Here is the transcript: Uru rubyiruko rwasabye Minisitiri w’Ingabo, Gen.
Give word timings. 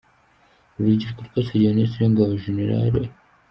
Uru 0.75 0.79
rubyiruko 0.87 1.21
rwasabye 1.27 1.67
Minisitiri 1.71 2.03
w’Ingabo, 2.03 2.33
Gen. 2.41 3.05